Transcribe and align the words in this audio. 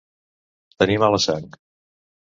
Tenir 0.83 0.97
mala 1.05 1.23
sang. 1.29 1.49